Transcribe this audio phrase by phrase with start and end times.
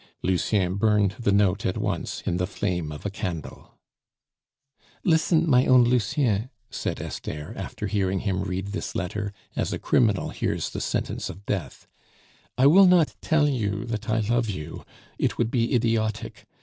[0.23, 3.77] Lucien burned the note at once in the flame of a candle.
[5.03, 10.29] "Listen, my own Lucien," said Esther, after hearing him read this letter as a criminal
[10.29, 11.85] hears the sentence of death;
[12.57, 14.83] "I will not tell you that I love you;
[15.19, 16.47] it would be idiotic.